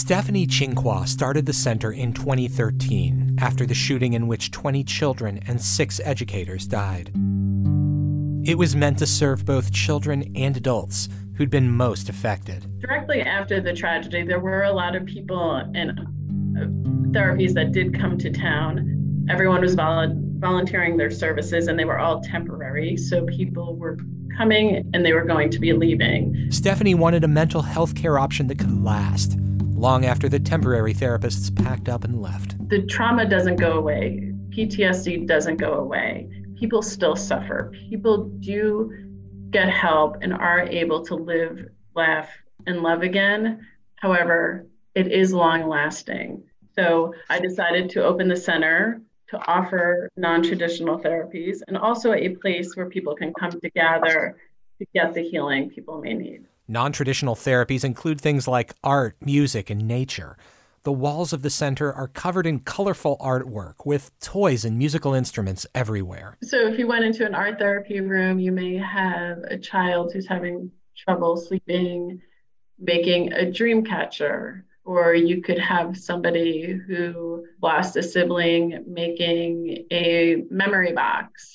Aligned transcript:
Stephanie 0.00 0.48
Cinque 0.48 1.06
started 1.06 1.44
the 1.44 1.52
center 1.52 1.92
in 1.92 2.14
2013 2.14 3.36
after 3.38 3.66
the 3.66 3.74
shooting 3.74 4.14
in 4.14 4.26
which 4.26 4.50
20 4.50 4.82
children 4.82 5.38
and 5.46 5.60
six 5.60 6.00
educators 6.02 6.66
died. 6.66 7.08
It 8.48 8.56
was 8.56 8.74
meant 8.74 8.98
to 9.00 9.06
serve 9.06 9.44
both 9.44 9.74
children 9.74 10.32
and 10.34 10.56
adults 10.56 11.10
who'd 11.36 11.50
been 11.50 11.70
most 11.70 12.08
affected. 12.08 12.80
Directly 12.80 13.20
after 13.20 13.60
the 13.60 13.74
tragedy, 13.74 14.22
there 14.22 14.40
were 14.40 14.62
a 14.62 14.72
lot 14.72 14.96
of 14.96 15.04
people 15.04 15.56
and 15.74 15.90
uh, 15.90 16.62
therapies 17.12 17.52
that 17.52 17.72
did 17.72 17.96
come 17.96 18.16
to 18.18 18.32
town. 18.32 19.26
Everyone 19.28 19.60
was 19.60 19.74
vol- 19.74 20.16
volunteering 20.38 20.96
their 20.96 21.10
services 21.10 21.68
and 21.68 21.78
they 21.78 21.84
were 21.84 21.98
all 21.98 22.22
temporary. 22.22 22.96
So 22.96 23.26
people 23.26 23.76
were 23.76 23.98
coming 24.38 24.90
and 24.94 25.04
they 25.04 25.12
were 25.12 25.24
going 25.24 25.50
to 25.50 25.58
be 25.58 25.74
leaving. 25.74 26.48
Stephanie 26.50 26.94
wanted 26.94 27.22
a 27.22 27.28
mental 27.28 27.60
health 27.60 27.94
care 27.94 28.18
option 28.18 28.46
that 28.46 28.58
could 28.58 28.82
last 28.82 29.36
long 29.80 30.04
after 30.04 30.28
the 30.28 30.38
temporary 30.38 30.92
therapists 30.92 31.54
packed 31.64 31.88
up 31.88 32.04
and 32.04 32.20
left. 32.20 32.56
The 32.68 32.82
trauma 32.82 33.26
doesn't 33.26 33.56
go 33.56 33.72
away, 33.72 34.32
PTSD 34.50 35.26
doesn't 35.26 35.56
go 35.56 35.74
away. 35.74 36.28
People 36.58 36.82
still 36.82 37.16
suffer. 37.16 37.72
People 37.88 38.24
do 38.40 38.92
get 39.50 39.70
help 39.70 40.18
and 40.20 40.34
are 40.34 40.60
able 40.60 41.02
to 41.06 41.14
live, 41.14 41.68
laugh, 41.94 42.28
and 42.66 42.82
love 42.82 43.02
again. 43.02 43.66
However, 43.96 44.66
it 44.94 45.10
is 45.10 45.32
long 45.32 45.66
lasting. 45.66 46.42
So 46.74 47.14
I 47.30 47.40
decided 47.40 47.90
to 47.90 48.04
open 48.04 48.28
the 48.28 48.36
center 48.36 49.00
to 49.28 49.38
offer 49.46 50.10
non 50.16 50.42
traditional 50.42 50.98
therapies 50.98 51.60
and 51.68 51.78
also 51.78 52.12
a 52.12 52.28
place 52.36 52.76
where 52.76 52.90
people 52.90 53.14
can 53.14 53.32
come 53.32 53.52
together 53.52 54.36
to 54.78 54.86
get 54.94 55.14
the 55.14 55.22
healing 55.22 55.70
people 55.70 56.00
may 56.00 56.14
need. 56.14 56.44
Non 56.70 56.92
traditional 56.92 57.34
therapies 57.34 57.84
include 57.84 58.20
things 58.20 58.46
like 58.46 58.74
art, 58.84 59.16
music, 59.20 59.70
and 59.70 59.88
nature. 59.88 60.36
The 60.84 60.92
walls 60.92 61.32
of 61.32 61.42
the 61.42 61.50
center 61.50 61.92
are 61.92 62.06
covered 62.06 62.46
in 62.46 62.60
colorful 62.60 63.16
artwork 63.20 63.84
with 63.84 64.16
toys 64.20 64.64
and 64.64 64.78
musical 64.78 65.12
instruments 65.12 65.66
everywhere. 65.74 66.36
So, 66.44 66.68
if 66.68 66.78
you 66.78 66.86
went 66.86 67.04
into 67.04 67.26
an 67.26 67.34
art 67.34 67.58
therapy 67.58 68.00
room, 68.00 68.38
you 68.38 68.52
may 68.52 68.76
have 68.76 69.38
a 69.50 69.58
child 69.58 70.12
who's 70.12 70.28
having 70.28 70.70
trouble 70.96 71.36
sleeping, 71.36 72.22
making 72.78 73.32
a 73.32 73.50
dream 73.50 73.82
catcher, 73.82 74.64
or 74.84 75.12
you 75.12 75.42
could 75.42 75.58
have 75.58 75.98
somebody 75.98 76.70
who 76.86 77.46
lost 77.60 77.96
a 77.96 78.02
sibling 78.04 78.84
making 78.86 79.86
a 79.90 80.44
memory 80.50 80.92
box 80.92 81.52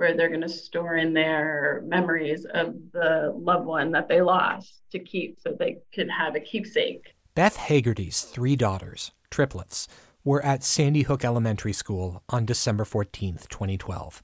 where 0.00 0.16
they're 0.16 0.28
going 0.30 0.40
to 0.40 0.48
store 0.48 0.96
in 0.96 1.12
their 1.12 1.82
memories 1.86 2.46
of 2.54 2.74
the 2.92 3.30
loved 3.36 3.66
one 3.66 3.92
that 3.92 4.08
they 4.08 4.22
lost 4.22 4.80
to 4.90 4.98
keep 4.98 5.38
so 5.38 5.52
they 5.52 5.76
could 5.94 6.08
have 6.08 6.34
a 6.34 6.40
keepsake. 6.40 7.14
Beth 7.34 7.58
Hagerty's 7.58 8.22
three 8.22 8.56
daughters, 8.56 9.12
triplets, 9.30 9.86
were 10.24 10.42
at 10.42 10.64
Sandy 10.64 11.02
Hook 11.02 11.22
Elementary 11.22 11.74
School 11.74 12.22
on 12.30 12.46
December 12.46 12.84
14th, 12.84 13.46
2012. 13.48 14.22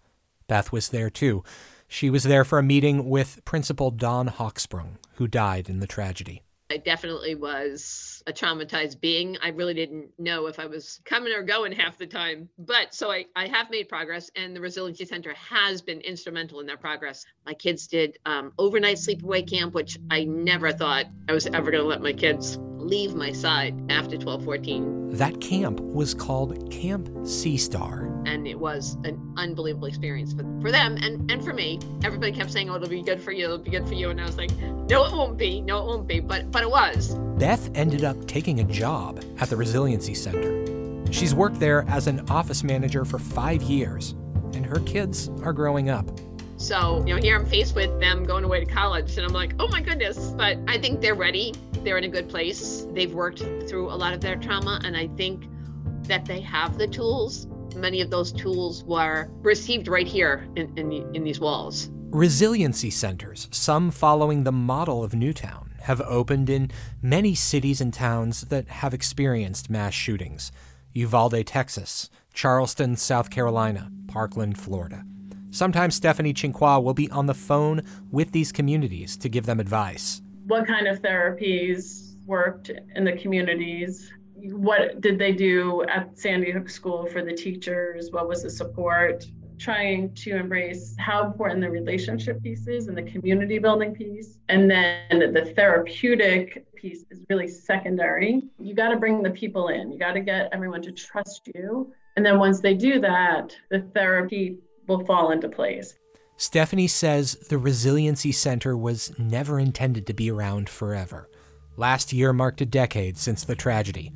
Beth 0.48 0.72
was 0.72 0.88
there 0.88 1.10
too. 1.10 1.44
She 1.86 2.08
was 2.08 2.24
there 2.24 2.44
for 2.44 2.58
a 2.58 2.62
meeting 2.62 3.10
with 3.10 3.44
Principal 3.44 3.90
Dawn 3.90 4.28
Hochsprung, 4.28 4.96
who 5.16 5.28
died 5.28 5.68
in 5.68 5.80
the 5.80 5.86
tragedy. 5.86 6.42
I 6.70 6.78
definitely 6.78 7.36
was 7.36 8.22
a 8.26 8.32
traumatized 8.32 9.00
being. 9.00 9.36
I 9.40 9.48
really 9.48 9.74
didn't 9.74 10.08
know 10.18 10.46
if 10.46 10.58
I 10.58 10.66
was 10.66 11.00
coming 11.04 11.32
or 11.32 11.42
going 11.42 11.72
half 11.72 11.96
the 11.96 12.06
time. 12.06 12.48
But 12.58 12.92
so 12.92 13.10
I, 13.10 13.26
I 13.36 13.46
have 13.46 13.70
made 13.70 13.88
progress, 13.88 14.30
and 14.34 14.54
the 14.54 14.60
Resiliency 14.60 15.04
Center 15.04 15.32
has 15.34 15.80
been 15.80 16.00
instrumental 16.00 16.60
in 16.60 16.66
that 16.66 16.80
progress. 16.80 17.24
My 17.44 17.54
kids 17.54 17.86
did 17.86 18.18
um, 18.26 18.52
overnight 18.58 18.96
sleepaway 18.96 19.48
camp, 19.48 19.74
which 19.74 19.96
I 20.10 20.24
never 20.24 20.72
thought 20.72 21.06
I 21.28 21.32
was 21.32 21.46
ever 21.46 21.70
going 21.70 21.82
to 21.82 21.88
let 21.88 22.02
my 22.02 22.12
kids 22.12 22.58
leave 22.86 23.14
my 23.14 23.32
side 23.32 23.74
after 23.90 24.16
12 24.16 24.44
14. 24.44 25.10
That 25.10 25.40
camp 25.40 25.80
was 25.80 26.14
called 26.14 26.70
Camp 26.70 27.08
Sea 27.26 27.56
Star. 27.56 28.12
And 28.26 28.46
it 28.46 28.58
was 28.58 28.96
an 29.04 29.20
unbelievable 29.36 29.86
experience 29.86 30.32
for, 30.32 30.44
for 30.60 30.70
them 30.70 30.96
and, 30.96 31.30
and 31.30 31.44
for 31.44 31.52
me. 31.52 31.80
Everybody 32.04 32.32
kept 32.32 32.50
saying, 32.52 32.70
oh, 32.70 32.76
it'll 32.76 32.88
be 32.88 33.02
good 33.02 33.20
for 33.20 33.32
you, 33.32 33.44
it'll 33.44 33.58
be 33.58 33.70
good 33.70 33.86
for 33.86 33.94
you. 33.94 34.10
And 34.10 34.20
I 34.20 34.26
was 34.26 34.36
like, 34.36 34.50
no, 34.58 35.04
it 35.04 35.12
won't 35.12 35.36
be, 35.36 35.60
no, 35.60 35.78
it 35.82 35.86
won't 35.86 36.06
be. 36.06 36.20
But, 36.20 36.50
but 36.50 36.62
it 36.62 36.70
was. 36.70 37.14
Beth 37.38 37.70
ended 37.74 38.04
up 38.04 38.26
taking 38.26 38.60
a 38.60 38.64
job 38.64 39.24
at 39.38 39.50
the 39.50 39.56
Resiliency 39.56 40.14
Center. 40.14 41.12
She's 41.12 41.34
worked 41.34 41.60
there 41.60 41.84
as 41.88 42.06
an 42.06 42.28
office 42.28 42.64
manager 42.64 43.04
for 43.04 43.18
five 43.18 43.62
years, 43.62 44.12
and 44.54 44.66
her 44.66 44.80
kids 44.80 45.30
are 45.42 45.52
growing 45.52 45.88
up. 45.88 46.06
So, 46.56 47.04
you 47.06 47.14
know, 47.14 47.20
here 47.20 47.36
I'm 47.36 47.46
faced 47.46 47.74
with 47.74 48.00
them 48.00 48.24
going 48.24 48.44
away 48.44 48.64
to 48.64 48.70
college, 48.70 49.16
and 49.18 49.26
I'm 49.26 49.32
like, 49.32 49.54
oh 49.58 49.68
my 49.68 49.80
goodness. 49.80 50.30
But 50.30 50.58
I 50.66 50.78
think 50.78 51.00
they're 51.00 51.14
ready. 51.14 51.54
They're 51.82 51.98
in 51.98 52.04
a 52.04 52.08
good 52.08 52.28
place. 52.28 52.86
They've 52.92 53.12
worked 53.12 53.40
through 53.68 53.90
a 53.90 53.96
lot 53.96 54.14
of 54.14 54.20
their 54.20 54.36
trauma, 54.36 54.80
and 54.84 54.96
I 54.96 55.08
think 55.16 55.44
that 56.04 56.24
they 56.24 56.40
have 56.40 56.78
the 56.78 56.86
tools. 56.86 57.46
Many 57.74 58.00
of 58.00 58.10
those 58.10 58.32
tools 58.32 58.84
were 58.84 59.28
received 59.42 59.88
right 59.88 60.06
here 60.06 60.48
in, 60.56 60.76
in, 60.78 61.14
in 61.14 61.24
these 61.24 61.40
walls. 61.40 61.90
Resiliency 62.10 62.88
centers, 62.88 63.48
some 63.50 63.90
following 63.90 64.44
the 64.44 64.52
model 64.52 65.04
of 65.04 65.14
Newtown, 65.14 65.74
have 65.82 66.00
opened 66.00 66.48
in 66.48 66.70
many 67.02 67.34
cities 67.34 67.80
and 67.80 67.92
towns 67.92 68.42
that 68.42 68.68
have 68.68 68.94
experienced 68.94 69.68
mass 69.68 69.92
shootings 69.92 70.52
Uvalde, 70.94 71.46
Texas, 71.46 72.08
Charleston, 72.32 72.96
South 72.96 73.28
Carolina, 73.28 73.92
Parkland, 74.08 74.58
Florida. 74.58 75.04
Sometimes 75.56 75.94
Stephanie 75.94 76.34
Cinque 76.36 76.60
will 76.60 76.92
be 76.92 77.10
on 77.10 77.24
the 77.24 77.32
phone 77.32 77.80
with 78.10 78.30
these 78.32 78.52
communities 78.52 79.16
to 79.16 79.30
give 79.30 79.46
them 79.46 79.58
advice. 79.58 80.20
What 80.48 80.66
kind 80.66 80.86
of 80.86 81.00
therapies 81.00 82.14
worked 82.26 82.70
in 82.94 83.04
the 83.04 83.14
communities? 83.14 84.12
What 84.34 85.00
did 85.00 85.18
they 85.18 85.32
do 85.32 85.82
at 85.84 86.18
Sandy 86.18 86.50
Hook 86.52 86.68
School 86.68 87.06
for 87.06 87.24
the 87.24 87.32
teachers? 87.32 88.10
What 88.10 88.28
was 88.28 88.42
the 88.42 88.50
support? 88.50 89.24
Trying 89.58 90.12
to 90.16 90.36
embrace 90.36 90.94
how 90.98 91.24
important 91.24 91.62
the 91.62 91.70
relationship 91.70 92.42
piece 92.42 92.66
is 92.66 92.88
and 92.88 92.98
the 92.98 93.10
community 93.10 93.58
building 93.58 93.94
piece. 93.94 94.36
And 94.50 94.70
then 94.70 95.32
the 95.32 95.54
therapeutic 95.56 96.66
piece 96.74 97.06
is 97.10 97.24
really 97.30 97.48
secondary. 97.48 98.42
You 98.58 98.74
got 98.74 98.90
to 98.90 98.96
bring 98.96 99.22
the 99.22 99.30
people 99.30 99.68
in, 99.68 99.90
you 99.90 99.98
got 99.98 100.12
to 100.12 100.20
get 100.20 100.50
everyone 100.52 100.82
to 100.82 100.92
trust 100.92 101.48
you. 101.54 101.94
And 102.16 102.24
then 102.24 102.38
once 102.38 102.60
they 102.60 102.74
do 102.74 103.00
that, 103.00 103.56
the 103.70 103.80
therapy 103.94 104.58
will 104.86 105.04
fall 105.04 105.30
into 105.30 105.48
place. 105.48 105.94
Stephanie 106.36 106.86
says 106.86 107.34
the 107.48 107.56
Resiliency 107.56 108.30
Center 108.30 108.76
was 108.76 109.18
never 109.18 109.58
intended 109.58 110.06
to 110.06 110.12
be 110.12 110.30
around 110.30 110.68
forever. 110.68 111.30
Last 111.76 112.12
year 112.12 112.32
marked 112.32 112.60
a 112.60 112.66
decade 112.66 113.16
since 113.16 113.44
the 113.44 113.54
tragedy, 113.54 114.12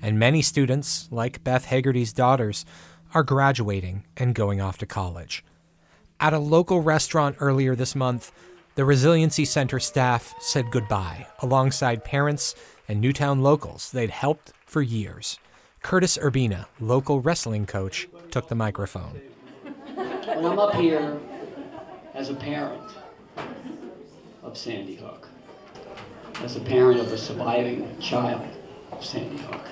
and 0.00 0.18
many 0.18 0.40
students, 0.40 1.08
like 1.10 1.42
Beth 1.42 1.66
Hagerty's 1.66 2.12
daughters, 2.12 2.64
are 3.12 3.24
graduating 3.24 4.04
and 4.16 4.34
going 4.34 4.60
off 4.60 4.78
to 4.78 4.86
college. 4.86 5.44
At 6.20 6.32
a 6.32 6.38
local 6.38 6.80
restaurant 6.80 7.36
earlier 7.40 7.74
this 7.74 7.94
month, 7.94 8.30
the 8.76 8.84
Resiliency 8.84 9.44
Center 9.44 9.80
staff 9.80 10.34
said 10.40 10.70
goodbye 10.70 11.26
alongside 11.40 12.04
parents 12.04 12.54
and 12.88 13.00
Newtown 13.00 13.42
locals 13.42 13.90
they'd 13.90 14.10
helped 14.10 14.52
for 14.66 14.82
years. 14.82 15.38
Curtis 15.82 16.18
Urbina, 16.18 16.66
local 16.80 17.20
wrestling 17.20 17.66
coach, 17.66 18.08
took 18.30 18.48
the 18.48 18.54
microphone 18.54 19.20
when 20.34 20.44
I'm 20.46 20.58
up 20.58 20.74
here 20.74 21.20
as 22.12 22.28
a 22.28 22.34
parent 22.34 22.90
of 24.42 24.58
Sandy 24.58 24.96
Hook, 24.96 25.28
as 26.42 26.56
a 26.56 26.60
parent 26.60 26.98
of 26.98 27.12
a 27.12 27.18
surviving 27.18 27.96
child 28.00 28.44
of 28.90 29.04
Sandy 29.04 29.36
Hook, 29.36 29.62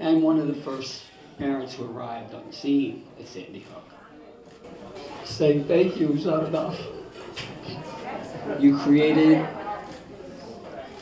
and 0.00 0.22
one 0.24 0.40
of 0.40 0.48
the 0.48 0.54
first 0.54 1.04
parents 1.38 1.74
who 1.74 1.84
arrived 1.84 2.34
on 2.34 2.44
the 2.48 2.52
scene 2.52 3.06
at 3.20 3.28
Sandy 3.28 3.60
Hook, 3.60 3.84
saying 5.24 5.64
thank 5.66 5.98
you 5.98 6.12
is 6.14 6.26
not 6.26 6.44
enough. 6.44 6.80
You 8.58 8.76
created 8.78 9.46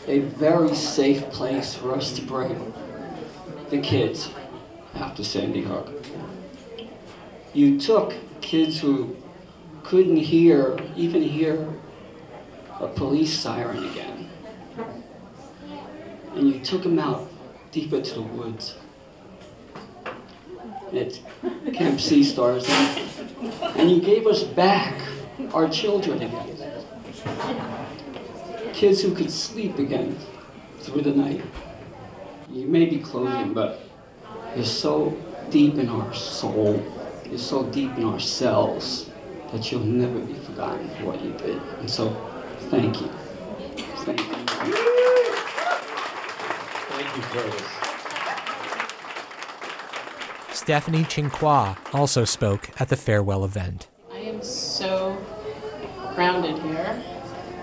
a 0.06 0.18
very 0.18 0.74
safe 0.74 1.22
place 1.30 1.74
for 1.74 1.94
us 1.94 2.12
to 2.16 2.22
bring 2.22 2.74
the 3.70 3.80
kids 3.80 4.30
after 4.94 5.24
Sandy 5.24 5.62
Hook 5.62 5.88
you 7.52 7.80
took 7.80 8.14
kids 8.40 8.80
who 8.80 9.16
couldn't 9.82 10.16
hear, 10.16 10.78
even 10.96 11.22
hear 11.22 11.68
a 12.78 12.86
police 12.86 13.38
siren 13.38 13.84
again, 13.90 14.30
and 16.34 16.48
you 16.48 16.60
took 16.60 16.82
them 16.82 16.98
out 16.98 17.28
deeper 17.72 18.00
to 18.00 18.14
the 18.14 18.22
woods. 18.22 18.76
At 20.92 21.20
Camp 21.72 22.00
Sea 22.00 22.24
Stars, 22.24 22.68
and, 22.68 23.52
and 23.76 23.90
you 23.90 24.00
gave 24.00 24.26
us 24.26 24.42
back 24.42 25.00
our 25.54 25.68
children 25.68 26.20
again. 26.20 26.56
Kids 28.72 29.00
who 29.00 29.14
could 29.14 29.30
sleep 29.30 29.78
again 29.78 30.18
through 30.80 31.02
the 31.02 31.12
night. 31.12 31.42
You 32.50 32.66
may 32.66 32.86
be 32.86 32.98
closing, 32.98 33.54
but 33.54 33.82
you're 34.56 34.64
so 34.64 35.16
deep 35.50 35.74
in 35.74 35.88
our 35.88 36.12
soul 36.12 36.82
is 37.32 37.44
so 37.44 37.64
deep 37.64 37.96
in 37.96 38.04
ourselves 38.04 39.08
that 39.52 39.70
you'll 39.70 39.80
never 39.80 40.18
be 40.20 40.34
forgotten 40.34 40.88
for 40.90 41.06
what 41.06 41.20
you 41.22 41.32
did. 41.32 41.60
And 41.78 41.90
so, 41.90 42.10
thank 42.70 43.00
you. 43.00 43.08
Thank 44.04 44.20
you. 44.20 44.26
Thank 46.88 47.16
you, 47.16 47.22
Curtis. 47.22 47.62
Stephanie 50.52 51.04
Cinque 51.04 51.42
also 51.94 52.24
spoke 52.24 52.70
at 52.78 52.88
the 52.88 52.96
farewell 52.96 53.44
event. 53.44 53.88
I 54.12 54.18
am 54.18 54.42
so 54.42 55.16
grounded 56.14 56.62
here, 56.62 57.02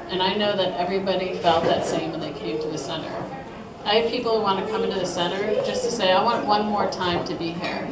and 0.09 0.21
I 0.21 0.33
know 0.35 0.55
that 0.57 0.79
everybody 0.79 1.35
felt 1.35 1.63
that 1.65 1.85
same 1.85 2.11
when 2.11 2.19
they 2.19 2.33
came 2.33 2.59
to 2.61 2.67
the 2.67 2.77
center. 2.77 3.11
I 3.85 3.95
have 3.95 4.11
people 4.11 4.35
who 4.35 4.41
want 4.41 4.65
to 4.65 4.71
come 4.71 4.83
into 4.83 4.99
the 4.99 5.05
center 5.05 5.53
just 5.63 5.83
to 5.85 5.91
say, 5.91 6.11
I 6.11 6.23
want 6.23 6.45
one 6.45 6.65
more 6.65 6.89
time 6.89 7.23
to 7.25 7.35
be 7.35 7.51
here. 7.51 7.87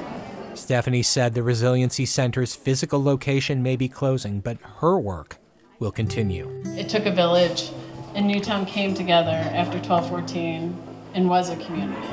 Stephanie 0.55 1.03
said 1.03 1.33
the 1.33 1.43
Resiliency 1.43 2.05
Center's 2.05 2.55
physical 2.55 3.03
location 3.03 3.61
may 3.61 3.75
be 3.75 3.87
closing, 3.87 4.39
but 4.39 4.57
her 4.79 4.97
work 4.99 5.37
will 5.79 5.91
continue. 5.91 6.49
It 6.77 6.89
took 6.89 7.05
a 7.05 7.11
village, 7.11 7.71
and 8.15 8.27
Newtown 8.27 8.65
came 8.65 8.93
together 8.93 9.31
after 9.31 9.77
1214 9.77 10.75
and 11.13 11.29
was 11.29 11.49
a 11.49 11.55
community. 11.57 12.07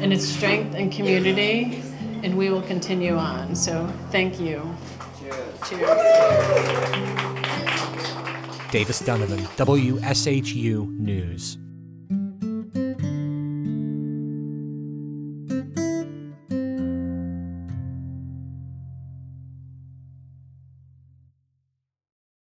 And 0.00 0.12
it's 0.12 0.24
strength 0.24 0.74
and 0.74 0.92
community, 0.92 1.82
and 2.22 2.36
we 2.36 2.50
will 2.50 2.62
continue 2.62 3.16
on. 3.16 3.54
So 3.56 3.90
thank 4.10 4.38
you. 4.38 4.62
Cheers. 5.18 5.68
Cheers. 5.68 5.88
Davis 8.70 9.02
Dunavin, 9.02 9.40
WSHU 9.56 10.98
News. 10.98 11.58